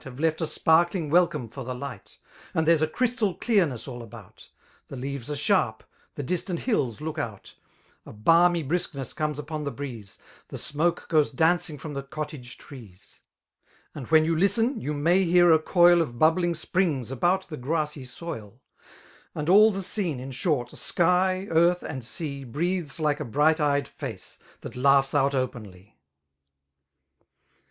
[0.03, 2.17] Have left a sparkling welcome for the lights
[2.55, 4.47] And there's a crystal clearness all about
[4.87, 5.81] 5 The leaves are sharp^
[6.15, 7.53] the distant hills look out;
[8.07, 10.17] A balmy briskness comes upon the breeze;
[10.47, 13.19] The smoke goes dancing from the cottage trees; B
[13.93, 17.55] 2} And when you listen, you may hear a coil Of bubbling springs about the
[17.57, 18.59] grassy soil;
[19.35, 23.87] And all the scene^ in short— slfy, earthy and sea^ Breathes like a bright eyed
[23.87, 25.99] face, that laughs out openly.